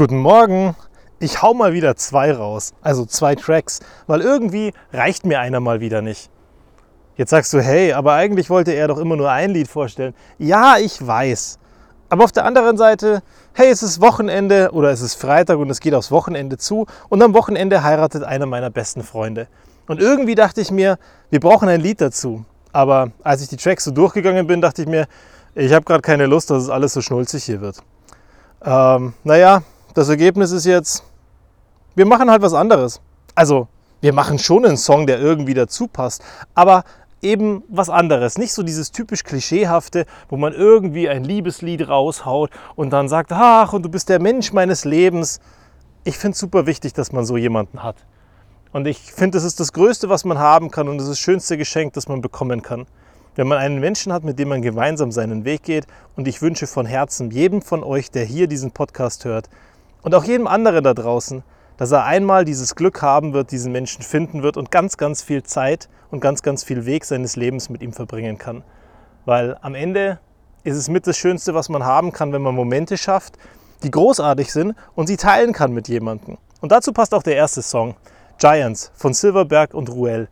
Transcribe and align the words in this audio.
Guten 0.00 0.20
Morgen. 0.20 0.74
Ich 1.18 1.42
hau 1.42 1.52
mal 1.52 1.74
wieder 1.74 1.94
zwei 1.94 2.32
raus, 2.32 2.72
also 2.80 3.04
zwei 3.04 3.34
Tracks, 3.34 3.80
weil 4.06 4.22
irgendwie 4.22 4.72
reicht 4.94 5.26
mir 5.26 5.40
einer 5.40 5.60
mal 5.60 5.80
wieder 5.80 6.00
nicht. 6.00 6.30
Jetzt 7.16 7.28
sagst 7.28 7.52
du, 7.52 7.60
hey, 7.60 7.92
aber 7.92 8.14
eigentlich 8.14 8.48
wollte 8.48 8.72
er 8.72 8.88
doch 8.88 8.96
immer 8.96 9.16
nur 9.16 9.30
ein 9.30 9.50
Lied 9.50 9.68
vorstellen. 9.68 10.14
Ja, 10.38 10.78
ich 10.78 11.06
weiß. 11.06 11.58
Aber 12.08 12.24
auf 12.24 12.32
der 12.32 12.46
anderen 12.46 12.78
Seite, 12.78 13.22
hey, 13.52 13.68
es 13.68 13.82
ist 13.82 14.00
Wochenende 14.00 14.70
oder 14.72 14.90
es 14.90 15.02
ist 15.02 15.16
Freitag 15.16 15.58
und 15.58 15.68
es 15.68 15.80
geht 15.80 15.92
aufs 15.92 16.10
Wochenende 16.10 16.56
zu 16.56 16.86
und 17.10 17.22
am 17.22 17.34
Wochenende 17.34 17.84
heiratet 17.84 18.24
einer 18.24 18.46
meiner 18.46 18.70
besten 18.70 19.02
Freunde. 19.02 19.48
Und 19.86 20.00
irgendwie 20.00 20.34
dachte 20.34 20.62
ich 20.62 20.70
mir, 20.70 20.98
wir 21.28 21.40
brauchen 21.40 21.68
ein 21.68 21.82
Lied 21.82 22.00
dazu. 22.00 22.46
Aber 22.72 23.10
als 23.22 23.42
ich 23.42 23.48
die 23.48 23.58
Tracks 23.58 23.84
so 23.84 23.90
durchgegangen 23.90 24.46
bin, 24.46 24.62
dachte 24.62 24.80
ich 24.80 24.88
mir, 24.88 25.06
ich 25.54 25.74
habe 25.74 25.84
gerade 25.84 26.00
keine 26.00 26.24
Lust, 26.24 26.48
dass 26.48 26.62
es 26.62 26.70
alles 26.70 26.94
so 26.94 27.02
schnulzig 27.02 27.44
hier 27.44 27.60
wird. 27.60 27.82
Ähm, 28.64 29.12
naja, 29.24 29.62
das 29.94 30.08
Ergebnis 30.08 30.52
ist 30.52 30.66
jetzt, 30.66 31.04
wir 31.94 32.06
machen 32.06 32.30
halt 32.30 32.42
was 32.42 32.54
anderes. 32.54 33.00
Also, 33.34 33.68
wir 34.00 34.12
machen 34.12 34.38
schon 34.38 34.64
einen 34.64 34.76
Song, 34.76 35.06
der 35.06 35.20
irgendwie 35.20 35.54
dazu 35.54 35.86
passt, 35.86 36.22
aber 36.54 36.84
eben 37.22 37.62
was 37.68 37.90
anderes. 37.90 38.38
Nicht 38.38 38.52
so 38.52 38.62
dieses 38.62 38.92
typisch 38.92 39.24
Klischeehafte, 39.24 40.06
wo 40.28 40.36
man 40.36 40.52
irgendwie 40.52 41.08
ein 41.08 41.24
Liebeslied 41.24 41.88
raushaut 41.88 42.50
und 42.76 42.90
dann 42.90 43.08
sagt, 43.08 43.32
ach, 43.32 43.72
und 43.72 43.82
du 43.82 43.88
bist 43.90 44.08
der 44.08 44.20
Mensch 44.20 44.52
meines 44.52 44.84
Lebens. 44.84 45.40
Ich 46.04 46.16
finde 46.16 46.32
es 46.34 46.38
super 46.38 46.66
wichtig, 46.66 46.94
dass 46.94 47.12
man 47.12 47.26
so 47.26 47.36
jemanden 47.36 47.82
hat. 47.82 47.96
Und 48.72 48.86
ich 48.86 49.12
finde, 49.12 49.36
das 49.36 49.44
ist 49.44 49.60
das 49.60 49.72
Größte, 49.72 50.08
was 50.08 50.24
man 50.24 50.38
haben 50.38 50.70
kann 50.70 50.88
und 50.88 50.96
das 50.96 51.04
ist 51.04 51.10
das 51.10 51.18
schönste 51.18 51.58
Geschenk, 51.58 51.92
das 51.92 52.08
man 52.08 52.22
bekommen 52.22 52.62
kann. 52.62 52.86
Wenn 53.34 53.48
man 53.48 53.58
einen 53.58 53.80
Menschen 53.80 54.12
hat, 54.12 54.24
mit 54.24 54.38
dem 54.38 54.48
man 54.48 54.62
gemeinsam 54.62 55.12
seinen 55.12 55.44
Weg 55.44 55.62
geht. 55.62 55.86
Und 56.16 56.26
ich 56.26 56.42
wünsche 56.42 56.66
von 56.66 56.86
Herzen 56.86 57.30
jedem 57.30 57.62
von 57.62 57.84
euch, 57.84 58.10
der 58.10 58.24
hier 58.24 58.46
diesen 58.46 58.70
Podcast 58.70 59.24
hört 59.24 59.48
und 60.02 60.14
auch 60.14 60.24
jedem 60.24 60.46
anderen 60.46 60.84
da 60.84 60.94
draußen, 60.94 61.42
dass 61.76 61.92
er 61.92 62.04
einmal 62.04 62.44
dieses 62.44 62.74
Glück 62.74 63.00
haben 63.00 63.32
wird, 63.32 63.52
diesen 63.52 63.72
Menschen 63.72 64.02
finden 64.02 64.42
wird 64.42 64.56
und 64.56 64.70
ganz, 64.70 64.96
ganz 64.96 65.22
viel 65.22 65.42
Zeit 65.42 65.88
und 66.10 66.20
ganz, 66.20 66.42
ganz 66.42 66.62
viel 66.62 66.84
Weg 66.84 67.04
seines 67.04 67.36
Lebens 67.36 67.70
mit 67.70 67.82
ihm 67.82 67.92
verbringen 67.92 68.36
kann. 68.36 68.62
Weil 69.24 69.56
am 69.62 69.74
Ende 69.74 70.18
ist 70.64 70.76
es 70.76 70.88
mit 70.88 71.06
das 71.06 71.16
Schönste, 71.16 71.54
was 71.54 71.68
man 71.68 71.84
haben 71.84 72.12
kann, 72.12 72.32
wenn 72.32 72.42
man 72.42 72.54
Momente 72.54 72.98
schafft, 72.98 73.38
die 73.82 73.90
großartig 73.90 74.52
sind 74.52 74.74
und 74.94 75.06
sie 75.06 75.16
teilen 75.16 75.52
kann 75.52 75.72
mit 75.72 75.88
jemandem. 75.88 76.36
Und 76.60 76.72
dazu 76.72 76.92
passt 76.92 77.14
auch 77.14 77.22
der 77.22 77.36
erste 77.36 77.62
Song, 77.62 77.94
Giants 78.38 78.92
von 78.94 79.14
Silverberg 79.14 79.72
und 79.74 79.90
Ruel. 79.90 80.28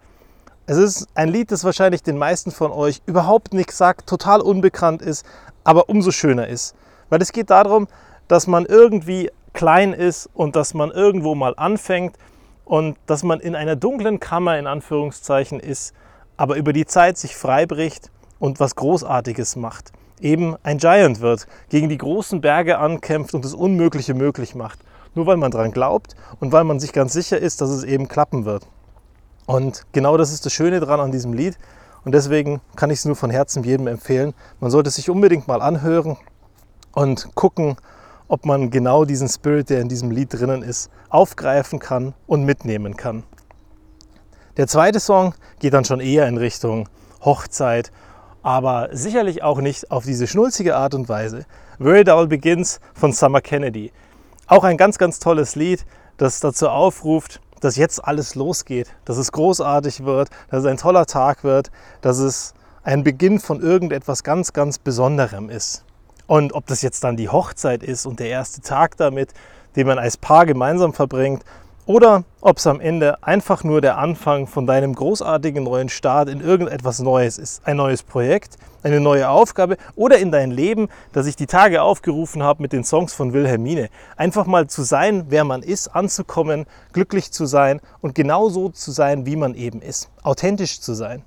Es 0.67 0.77
ist 0.77 1.07
ein 1.15 1.29
Lied, 1.31 1.51
das 1.51 1.65
wahrscheinlich 1.65 2.03
den 2.03 2.19
meisten 2.19 2.51
von 2.51 2.73
euch 2.73 3.01
überhaupt 3.07 3.55
nichts 3.55 3.79
sagt, 3.79 4.07
total 4.07 4.43
unbekannt 4.43 5.01
ist, 5.01 5.25
aber 5.65 5.89
umso 5.89 6.11
schöner 6.11 6.47
ist. 6.47 6.75
Weil 7.09 7.23
es 7.23 7.33
geht 7.33 7.49
darum, 7.49 7.89
dass 8.29 8.47
man 8.47 8.67
irgendwie 8.67 9.31
klein 9.59 9.93
ist 9.93 10.31
und 10.35 10.55
dass 10.55 10.73
man 10.73 10.93
irgendwo 10.93 11.35
mal 11.35 11.53
anfängt 11.57 12.17
und 12.65 12.97
dass 13.07 13.25
man 13.25 13.41
in 13.41 13.57
einer 13.57 13.75
dunklen 13.75 14.21
Kammer 14.21 14.57
in 14.57 14.69
Anführungszeichen 14.69 15.59
ist, 15.59 15.95
aber 16.37 16.55
über 16.55 16.73
die 16.73 16.87
Zeit 16.87 17.19
sich 17.19 17.35
freibricht 17.35 18.13
und 18.39 18.61
was 18.61 18.77
Großartiges 18.77 19.57
macht. 19.57 19.91
Eben 20.21 20.55
ein 20.63 20.79
Giant 20.79 21.21
wird, 21.21 21.49
gegen 21.71 21.89
die 21.89 21.99
großen 21.99 22.41
Berge 22.41 22.79
ankämpft 22.79 23.35
und 23.35 23.45
das 23.45 23.53
Unmögliche 23.53 24.15
möglich 24.15 24.55
macht. 24.55 24.79
Nur 25.17 25.27
weil 25.27 25.37
man 25.37 25.51
daran 25.51 25.73
glaubt 25.73 26.15
und 26.39 26.53
weil 26.53 26.63
man 26.63 26.79
sich 26.79 26.93
ganz 26.93 27.13
sicher 27.13 27.39
ist, 27.39 27.61
dass 27.61 27.71
es 27.71 27.83
eben 27.83 28.07
klappen 28.07 28.45
wird. 28.45 28.65
Und 29.47 29.87
genau 29.91 30.17
das 30.17 30.33
ist 30.33 30.47
das 30.47 30.53
Schöne 30.53 30.79
daran 30.79 31.01
an 31.01 31.11
diesem 31.11 31.33
Lied. 31.33 31.59
Und 32.05 32.13
deswegen 32.13 32.61
kann 32.77 32.91
ich 32.91 33.01
es 33.01 33.07
nur 33.07 33.17
von 33.17 33.31
Herzen 33.31 33.65
jedem 33.65 33.89
empfehlen. 33.89 34.35
Man 34.61 34.71
sollte 34.71 34.87
es 34.87 34.95
sich 34.95 35.11
unbedingt 35.11 35.49
mal 35.49 35.61
anhören 35.61 36.17
und 36.93 37.35
gucken, 37.35 37.77
ob 38.29 38.45
man 38.45 38.71
genau 38.71 39.05
diesen 39.05 39.29
Spirit, 39.29 39.71
der 39.71 39.81
in 39.81 39.89
diesem 39.89 40.11
Lied 40.11 40.33
drinnen 40.33 40.63
ist, 40.63 40.91
aufgreifen 41.09 41.79
kann 41.79 42.15
und 42.27 42.45
mitnehmen 42.45 42.97
kann. 42.97 43.25
Der 44.57 44.67
zweite 44.67 45.01
Song 45.01 45.35
geht 45.61 45.73
dann 45.73 45.85
schon 45.85 46.01
eher 46.01 46.29
in 46.29 46.37
Richtung 46.37 46.89
Hochzeit, 47.25 47.91
aber 48.43 48.89
sicherlich 48.93 49.43
auch 49.43 49.61
nicht 49.61 49.91
auf 49.91 50.05
diese 50.05 50.27
schnulzige 50.27 50.77
Art 50.77 50.95
und 50.95 51.09
Weise. 51.09 51.47
Very 51.79 52.05
Dull 52.05 52.27
Begins 52.27 52.81
von 52.95 53.13
Summer 53.13 53.41
Kennedy. 53.41 53.93
Auch 54.47 54.65
ein 54.65 54.77
ganz, 54.77 54.99
ganz 54.99 55.19
tolles 55.19 55.55
Lied, 55.55 55.85
das 56.17 56.41
dazu 56.41 56.69
aufruft, 56.69 57.41
dass 57.61 57.77
jetzt 57.77 58.05
alles 58.05 58.35
losgeht, 58.35 58.89
dass 59.05 59.17
es 59.17 59.33
großartig 59.33 60.05
wird, 60.05 60.31
dass 60.51 60.61
es 60.61 60.67
ein 60.67 60.77
toller 60.77 61.07
Tag 61.07 61.45
wird, 61.45 61.71
dass 62.01 62.19
es 62.19 62.55
ein 62.83 63.05
Beginn 63.05 63.41
von 63.41 63.61
irgendetwas 63.61 64.23
ganz, 64.23 64.53
ganz 64.53 64.79
Besonderem 64.79 65.51
ist. 65.51 65.85
Und 66.29 66.53
ob 66.53 66.67
das 66.67 66.83
jetzt 66.83 67.03
dann 67.03 67.17
die 67.17 67.31
Hochzeit 67.31 67.83
ist 67.83 68.07
und 68.07 68.21
der 68.21 68.29
erste 68.29 68.61
Tag 68.61 68.99
damit, 68.99 69.33
den 69.77 69.87
man 69.87 69.99
als 69.99 70.19
Paar 70.19 70.47
gemeinsam 70.47 70.93
verbringt, 70.93 71.43
oder 71.87 72.25
ob 72.43 72.59
es 72.59 72.67
am 72.67 72.81
Ende 72.81 73.23
einfach 73.23 73.65
nur 73.65 73.81
der 73.81 73.97
Anfang 73.97 74.47
von 74.47 74.67
deinem 74.67 74.95
großartigen 74.95 75.65
neuen 75.65 75.89
Start 75.89 76.29
in 76.29 76.43
irgendetwas 76.43 76.99
Neues 76.99 77.39
ist. 77.39 77.67
Ein 77.67 77.79
neues 77.79 78.03
Projekt, 78.03 78.59
eine 78.83 79.01
neue 79.01 79.31
Aufgabe 79.31 79.79
oder 79.97 80.19
in 80.19 80.31
dein 80.31 80.51
Leben, 80.51 80.89
das 81.13 81.27
ich 81.27 81.35
die 81.35 81.47
Tage 81.47 81.81
aufgerufen 81.81 82.43
habe 82.43 82.61
mit 82.61 82.75
den 82.75 82.85
Songs 82.85 83.15
von 83.15 83.33
Wilhelmine. 83.33 83.89
Einfach 84.19 84.45
mal 84.45 84.67
zu 84.67 84.83
sein, 84.83 85.25
wer 85.31 85.45
man 85.45 85.63
ist, 85.63 85.89
anzukommen, 85.89 86.67
glücklich 86.93 87.33
zu 87.33 87.47
sein 87.47 87.81
und 88.03 88.15
genau 88.15 88.51
so 88.51 88.69
zu 88.69 88.91
sein, 88.91 89.25
wie 89.25 89.37
man 89.37 89.55
eben 89.55 89.81
ist. 89.81 90.11
Authentisch 90.23 90.83
zu 90.83 90.93
sein. 90.93 91.23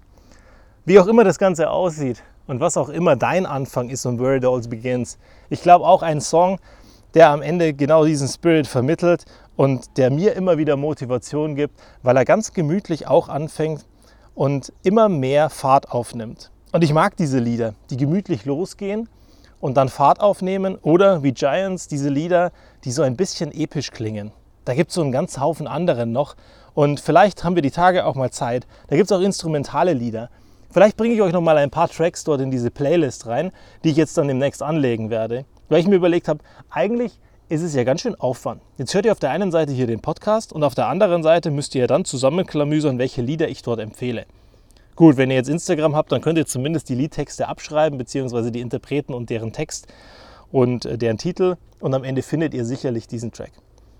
Wie 0.85 0.99
auch 0.99 1.07
immer 1.07 1.23
das 1.23 1.39
Ganze 1.39 1.71
aussieht, 1.71 2.21
und 2.51 2.59
was 2.59 2.75
auch 2.75 2.89
immer 2.89 3.15
dein 3.15 3.45
Anfang 3.45 3.89
ist 3.89 4.05
und 4.05 4.19
Where 4.19 4.35
It 4.35 4.43
All 4.43 4.59
Begins. 4.59 5.17
Ich 5.49 5.61
glaube 5.61 5.85
auch 5.85 6.03
ein 6.03 6.19
Song, 6.19 6.59
der 7.13 7.29
am 7.29 7.41
Ende 7.41 7.73
genau 7.73 8.03
diesen 8.03 8.27
Spirit 8.27 8.67
vermittelt 8.67 9.23
und 9.55 9.97
der 9.97 10.11
mir 10.11 10.33
immer 10.33 10.57
wieder 10.57 10.75
Motivation 10.75 11.55
gibt, 11.55 11.79
weil 12.03 12.17
er 12.17 12.25
ganz 12.25 12.51
gemütlich 12.51 13.07
auch 13.07 13.29
anfängt 13.29 13.85
und 14.35 14.73
immer 14.83 15.07
mehr 15.07 15.49
Fahrt 15.49 15.93
aufnimmt. 15.93 16.51
Und 16.73 16.83
ich 16.83 16.91
mag 16.91 17.15
diese 17.15 17.39
Lieder, 17.39 17.73
die 17.89 17.95
gemütlich 17.95 18.43
losgehen 18.43 19.07
und 19.61 19.77
dann 19.77 19.87
Fahrt 19.87 20.19
aufnehmen 20.19 20.75
oder 20.75 21.23
wie 21.23 21.31
Giants 21.31 21.87
diese 21.87 22.09
Lieder, 22.09 22.51
die 22.83 22.91
so 22.91 23.01
ein 23.01 23.15
bisschen 23.15 23.53
episch 23.53 23.91
klingen. 23.91 24.33
Da 24.65 24.73
gibt 24.73 24.89
es 24.89 24.95
so 24.95 25.01
einen 25.01 25.13
ganz 25.13 25.39
Haufen 25.39 25.67
anderen 25.67 26.11
noch 26.11 26.35
und 26.73 26.99
vielleicht 26.99 27.45
haben 27.45 27.55
wir 27.55 27.61
die 27.61 27.71
Tage 27.71 28.05
auch 28.05 28.15
mal 28.15 28.31
Zeit. 28.31 28.67
Da 28.89 28.97
gibt 28.97 29.09
es 29.09 29.17
auch 29.17 29.21
instrumentale 29.21 29.93
Lieder, 29.93 30.29
Vielleicht 30.71 30.95
bringe 30.95 31.13
ich 31.13 31.21
euch 31.21 31.33
noch 31.33 31.41
mal 31.41 31.57
ein 31.57 31.69
paar 31.69 31.89
Tracks 31.89 32.23
dort 32.23 32.39
in 32.39 32.49
diese 32.49 32.71
Playlist 32.71 33.27
rein, 33.27 33.51
die 33.83 33.89
ich 33.89 33.97
jetzt 33.97 34.17
dann 34.17 34.29
demnächst 34.29 34.63
anlegen 34.63 35.09
werde, 35.09 35.45
weil 35.67 35.81
ich 35.81 35.87
mir 35.87 35.95
überlegt 35.95 36.29
habe, 36.29 36.39
eigentlich 36.69 37.19
ist 37.49 37.61
es 37.61 37.75
ja 37.75 37.83
ganz 37.83 37.99
schön 37.99 38.15
Aufwand. 38.15 38.61
Jetzt 38.77 38.93
hört 38.93 39.05
ihr 39.05 39.11
auf 39.11 39.19
der 39.19 39.31
einen 39.31 39.51
Seite 39.51 39.73
hier 39.73 39.85
den 39.85 39.99
Podcast 39.99 40.53
und 40.53 40.63
auf 40.63 40.73
der 40.73 40.87
anderen 40.87 41.23
Seite 41.23 41.51
müsst 41.51 41.75
ihr 41.75 41.81
ja 41.81 41.87
dann 41.87 42.05
zusammenklamüsern, 42.05 42.99
welche 42.99 43.21
Lieder 43.21 43.49
ich 43.49 43.61
dort 43.63 43.81
empfehle. 43.81 44.25
Gut, 44.95 45.17
wenn 45.17 45.29
ihr 45.29 45.35
jetzt 45.35 45.49
Instagram 45.49 45.93
habt, 45.93 46.13
dann 46.13 46.21
könnt 46.21 46.37
ihr 46.37 46.45
zumindest 46.45 46.87
die 46.87 46.95
Liedtexte 46.95 47.49
abschreiben, 47.49 47.97
beziehungsweise 47.97 48.51
die 48.53 48.61
Interpreten 48.61 49.13
und 49.13 49.29
deren 49.29 49.51
Text 49.51 49.87
und 50.51 50.85
äh, 50.85 50.97
deren 50.97 51.17
Titel 51.17 51.57
und 51.81 51.93
am 51.93 52.05
Ende 52.05 52.21
findet 52.21 52.53
ihr 52.53 52.63
sicherlich 52.63 53.09
diesen 53.09 53.33
Track. 53.33 53.51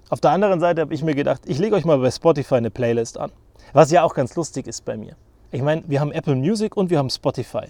Auf 0.10 0.22
der 0.22 0.32
anderen 0.32 0.62
Seite 0.62 0.80
habe 0.80 0.94
ich 0.94 1.04
mir 1.04 1.16
gedacht, 1.16 1.42
ich 1.46 1.60
lege 1.60 1.76
euch 1.76 1.84
mal 1.84 1.98
bei 1.98 2.12
Spotify 2.12 2.56
eine 2.56 2.72
Playlist 2.72 3.18
an, 3.18 3.32
was 3.74 3.92
ja 3.92 4.04
auch 4.04 4.14
ganz 4.14 4.36
lustig 4.38 4.68
ist 4.68 4.86
bei 4.86 4.96
mir. 4.96 5.18
Ich 5.54 5.62
meine, 5.62 5.84
wir 5.86 6.00
haben 6.00 6.14
Apple 6.14 6.36
Music 6.36 6.78
und 6.78 6.90
wir 6.90 6.98
haben 6.98 7.10
Spotify. 7.10 7.66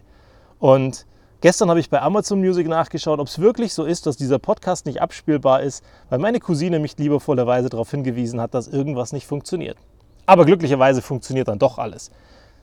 Und 0.60 1.08
gestern 1.42 1.70
habe 1.70 1.80
ich 1.80 1.90
bei 1.90 2.00
Amazon 2.00 2.40
Music 2.40 2.68
nachgeschaut, 2.68 3.20
ob 3.20 3.28
es 3.28 3.40
wirklich 3.40 3.74
so 3.74 3.86
ist, 3.86 4.06
dass 4.06 4.18
dieser 4.18 4.38
Podcast 4.38 4.86
nicht 4.86 5.02
abspielbar 5.02 5.64
ist, 5.64 5.84
weil 6.10 6.20
meine 6.20 6.40
Cousine 6.40 6.78
mich 6.78 6.96
liebevollerweise 6.98 7.70
darauf 7.70 7.90
hingewiesen 7.90 8.40
hat, 8.40 8.54
dass 8.54 8.68
irgendwas 8.68 9.14
nicht 9.14 9.26
funktioniert. 9.26 9.78
Aber 10.28 10.46
glücklicherweise 10.46 11.02
funktioniert 11.02 11.48
dann 11.48 11.58
doch 11.58 11.80
alles. 11.80 12.12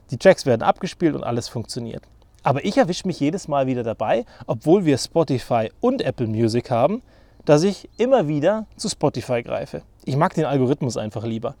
Die 0.09 0.17
Tracks 0.17 0.45
werden 0.45 0.61
abgespielt 0.61 1.15
und 1.15 1.25
alles 1.25 1.49
funktioniert. 1.49 2.03
Aber 2.41 2.63
ich 2.63 2.77
erwische 2.77 3.05
mich 3.05 3.19
jedes 3.19 3.49
Mal 3.49 3.67
wieder 3.67 3.83
dabei, 3.83 4.25
obwohl 4.47 4.85
wir 4.85 4.97
Spotify 4.97 5.69
und 5.81 6.01
Apple 6.01 6.27
Music 6.27 6.71
haben, 6.71 7.01
dass 7.43 7.63
ich 7.63 7.89
immer 7.97 8.29
wieder 8.29 8.67
zu 8.77 8.87
Spotify 8.87 9.43
greife. 9.43 9.81
Ich 10.05 10.15
mag 10.15 10.33
den 10.33 10.45
Algorithmus 10.45 10.95
einfach 10.95 11.25
lieber. 11.25 11.55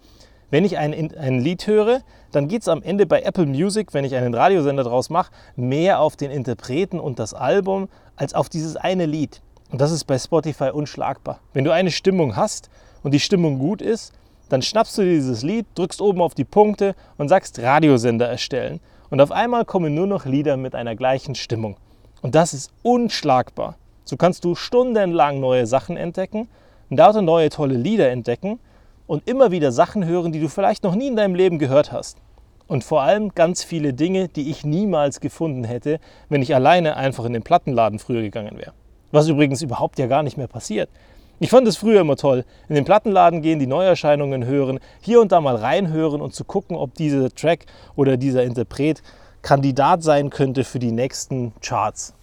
Wenn 0.51 0.65
ich 0.65 0.77
ein, 0.77 1.15
ein 1.15 1.39
Lied 1.39 1.67
höre, 1.67 2.01
dann 2.31 2.47
geht 2.47 2.63
es 2.63 2.67
am 2.67 2.81
Ende 2.81 3.05
bei 3.05 3.21
Apple 3.21 3.45
Music, 3.45 3.93
wenn 3.93 4.03
ich 4.03 4.15
einen 4.15 4.33
Radiosender 4.33 4.83
draus 4.83 5.09
mache, 5.09 5.31
mehr 5.55 5.99
auf 5.99 6.15
den 6.15 6.31
Interpreten 6.31 6.99
und 6.99 7.19
das 7.19 7.33
Album 7.33 7.87
als 8.15 8.33
auf 8.33 8.49
dieses 8.49 8.75
eine 8.75 9.05
Lied. 9.05 9.41
Und 9.71 9.79
das 9.79 9.91
ist 9.91 10.05
bei 10.05 10.17
Spotify 10.17 10.71
unschlagbar. 10.71 11.39
Wenn 11.53 11.63
du 11.63 11.71
eine 11.71 11.91
Stimmung 11.91 12.35
hast 12.35 12.69
und 13.03 13.13
die 13.13 13.19
Stimmung 13.19 13.59
gut 13.59 13.81
ist, 13.81 14.13
dann 14.49 14.63
schnappst 14.63 14.97
du 14.97 15.03
dieses 15.03 15.43
Lied, 15.43 15.67
drückst 15.75 16.01
oben 16.01 16.21
auf 16.21 16.33
die 16.33 16.45
Punkte 16.45 16.95
und 17.17 17.29
sagst 17.29 17.59
Radiosender 17.59 18.27
erstellen. 18.27 18.79
Und 19.11 19.21
auf 19.21 19.31
einmal 19.31 19.65
kommen 19.65 19.93
nur 19.93 20.07
noch 20.07 20.25
Lieder 20.25 20.57
mit 20.57 20.73
einer 20.73 20.95
gleichen 20.95 21.35
Stimmung. 21.35 21.77
Und 22.23 22.33
das 22.33 22.55
ist 22.55 22.71
unschlagbar. 22.81 23.77
So 24.03 24.17
kannst 24.17 24.43
du 24.43 24.55
stundenlang 24.55 25.39
neue 25.39 25.67
Sachen 25.67 25.97
entdecken 25.97 26.49
und 26.89 26.97
lauter 26.97 27.21
neue 27.21 27.49
tolle 27.49 27.75
Lieder 27.75 28.09
entdecken 28.09 28.59
und 29.09 29.27
immer 29.27 29.49
wieder 29.49 29.71
Sachen 29.71 30.05
hören, 30.05 30.31
die 30.31 30.39
du 30.39 30.47
vielleicht 30.49 30.83
noch 30.83 30.93
nie 30.93 31.07
in 31.07 31.15
deinem 31.15 31.33
Leben 31.33 31.57
gehört 31.57 31.91
hast. 31.91 32.19
Und 32.67 32.83
vor 32.83 33.01
allem 33.01 33.33
ganz 33.33 33.63
viele 33.63 33.91
Dinge, 33.91 34.27
die 34.27 34.51
ich 34.51 34.63
niemals 34.63 35.19
gefunden 35.19 35.63
hätte, 35.63 35.99
wenn 36.29 36.43
ich 36.43 36.53
alleine 36.53 36.95
einfach 36.95 37.25
in 37.25 37.33
den 37.33 37.41
Plattenladen 37.41 37.97
früher 37.97 38.21
gegangen 38.21 38.55
wäre. 38.59 38.73
Was 39.11 39.27
übrigens 39.27 39.63
überhaupt 39.63 39.97
ja 39.97 40.05
gar 40.05 40.21
nicht 40.21 40.37
mehr 40.37 40.47
passiert. 40.47 40.91
Ich 41.39 41.49
fand 41.49 41.67
es 41.67 41.77
früher 41.77 42.01
immer 42.01 42.17
toll, 42.17 42.45
in 42.67 42.75
den 42.75 42.85
Plattenladen 42.85 43.41
gehen, 43.41 43.57
die 43.57 43.65
Neuerscheinungen 43.65 44.45
hören, 44.45 44.79
hier 45.01 45.19
und 45.21 45.31
da 45.31 45.41
mal 45.41 45.55
reinhören 45.55 46.21
und 46.21 46.35
zu 46.35 46.43
gucken, 46.43 46.77
ob 46.77 46.93
dieser 46.93 47.31
Track 47.31 47.65
oder 47.95 48.15
dieser 48.15 48.43
Interpret 48.43 49.01
Kandidat 49.41 50.03
sein 50.03 50.29
könnte 50.29 50.63
für 50.63 50.77
die 50.77 50.91
nächsten 50.91 51.53
Charts. 51.61 52.13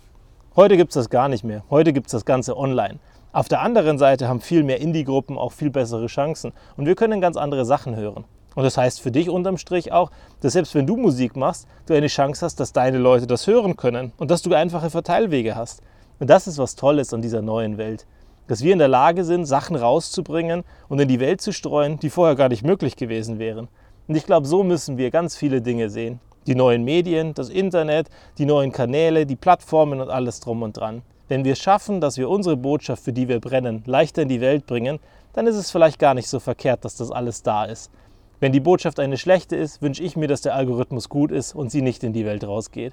Heute 0.54 0.76
gibt 0.76 0.92
es 0.92 0.94
das 0.94 1.10
gar 1.10 1.28
nicht 1.28 1.42
mehr. 1.42 1.64
Heute 1.68 1.92
gibt 1.92 2.06
es 2.06 2.12
das 2.12 2.24
Ganze 2.24 2.56
online. 2.56 3.00
Auf 3.36 3.48
der 3.48 3.60
anderen 3.60 3.98
Seite 3.98 4.28
haben 4.28 4.40
viel 4.40 4.62
mehr 4.62 4.80
Indie-Gruppen 4.80 5.36
auch 5.36 5.52
viel 5.52 5.68
bessere 5.68 6.06
Chancen 6.06 6.54
und 6.78 6.86
wir 6.86 6.94
können 6.94 7.20
ganz 7.20 7.36
andere 7.36 7.66
Sachen 7.66 7.94
hören. 7.94 8.24
Und 8.54 8.64
das 8.64 8.78
heißt 8.78 8.98
für 8.98 9.10
dich 9.10 9.28
unterm 9.28 9.58
Strich 9.58 9.92
auch, 9.92 10.10
dass 10.40 10.54
selbst 10.54 10.74
wenn 10.74 10.86
du 10.86 10.96
Musik 10.96 11.36
machst, 11.36 11.68
du 11.84 11.92
eine 11.92 12.06
Chance 12.06 12.46
hast, 12.46 12.58
dass 12.60 12.72
deine 12.72 12.96
Leute 12.96 13.26
das 13.26 13.46
hören 13.46 13.76
können 13.76 14.12
und 14.16 14.30
dass 14.30 14.40
du 14.40 14.54
einfache 14.54 14.88
Verteilwege 14.88 15.54
hast. 15.54 15.82
Und 16.18 16.30
das 16.30 16.46
ist 16.46 16.56
was 16.56 16.76
Tolles 16.76 17.12
an 17.12 17.20
dieser 17.20 17.42
neuen 17.42 17.76
Welt 17.76 18.06
dass 18.48 18.62
wir 18.62 18.72
in 18.72 18.78
der 18.78 18.88
Lage 18.88 19.24
sind, 19.24 19.44
Sachen 19.44 19.74
rauszubringen 19.74 20.62
und 20.88 21.00
in 21.00 21.08
die 21.08 21.18
Welt 21.18 21.40
zu 21.40 21.52
streuen, 21.52 21.98
die 21.98 22.10
vorher 22.10 22.36
gar 22.36 22.48
nicht 22.48 22.62
möglich 22.62 22.94
gewesen 22.94 23.40
wären. 23.40 23.66
Und 24.06 24.14
ich 24.14 24.24
glaube, 24.24 24.46
so 24.46 24.62
müssen 24.62 24.98
wir 24.98 25.10
ganz 25.10 25.36
viele 25.36 25.60
Dinge 25.60 25.90
sehen. 25.90 26.20
Die 26.46 26.54
neuen 26.54 26.84
Medien, 26.84 27.34
das 27.34 27.48
Internet, 27.48 28.08
die 28.38 28.46
neuen 28.46 28.70
Kanäle, 28.70 29.26
die 29.26 29.34
Plattformen 29.34 30.00
und 30.00 30.10
alles 30.10 30.38
drum 30.38 30.62
und 30.62 30.76
dran. 30.76 31.02
Wenn 31.28 31.44
wir 31.44 31.56
schaffen, 31.56 32.00
dass 32.00 32.18
wir 32.18 32.30
unsere 32.30 32.56
Botschaft, 32.56 33.02
für 33.02 33.12
die 33.12 33.28
wir 33.28 33.40
brennen, 33.40 33.82
leichter 33.86 34.22
in 34.22 34.28
die 34.28 34.40
Welt 34.40 34.66
bringen, 34.66 35.00
dann 35.32 35.46
ist 35.46 35.56
es 35.56 35.70
vielleicht 35.70 35.98
gar 35.98 36.14
nicht 36.14 36.28
so 36.28 36.38
verkehrt, 36.38 36.84
dass 36.84 36.96
das 36.96 37.10
alles 37.10 37.42
da 37.42 37.64
ist. 37.64 37.90
Wenn 38.38 38.52
die 38.52 38.60
Botschaft 38.60 39.00
eine 39.00 39.16
schlechte 39.16 39.56
ist, 39.56 39.82
wünsche 39.82 40.02
ich 40.02 40.16
mir, 40.16 40.28
dass 40.28 40.42
der 40.42 40.54
Algorithmus 40.54 41.08
gut 41.08 41.32
ist 41.32 41.54
und 41.54 41.70
sie 41.70 41.82
nicht 41.82 42.04
in 42.04 42.12
die 42.12 42.26
Welt 42.26 42.44
rausgeht. 42.44 42.92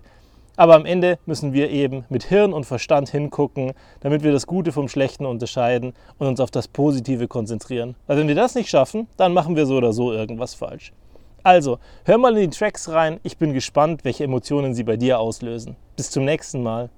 Aber 0.56 0.76
am 0.76 0.86
Ende 0.86 1.18
müssen 1.26 1.54
wir 1.54 1.70
eben 1.70 2.06
mit 2.10 2.24
Hirn 2.24 2.54
und 2.54 2.66
Verstand 2.66 3.10
hingucken, 3.10 3.74
damit 4.02 4.24
wir 4.24 4.32
das 4.32 4.48
Gute 4.48 4.72
vom 4.72 4.88
Schlechten 4.88 5.26
unterscheiden 5.26 5.94
und 6.18 6.28
uns 6.28 6.40
auf 6.40 6.52
das 6.52 6.68
Positive 6.68 7.28
konzentrieren. 7.28 7.96
Weil 8.08 8.18
wenn 8.18 8.28
wir 8.28 8.36
das 8.36 8.56
nicht 8.56 8.70
schaffen, 8.70 9.08
dann 9.18 9.34
machen 9.34 9.56
wir 9.56 9.66
so 9.66 9.76
oder 9.76 9.94
so 9.94 10.12
irgendwas 10.12 10.54
falsch. 10.54 10.94
Also, 11.44 11.80
hör 12.06 12.18
mal 12.18 12.38
in 12.38 12.50
die 12.50 12.58
Tracks 12.58 12.88
rein. 12.90 13.20
Ich 13.24 13.38
bin 13.38 13.54
gespannt, 13.54 14.06
welche 14.06 14.24
Emotionen 14.24 14.74
sie 14.74 14.84
bei 14.84 14.96
dir 14.96 15.20
auslösen. 15.20 15.76
Bis 15.98 16.10
zum 16.10 16.24
nächsten 16.24 16.64
Mal. 16.64 16.90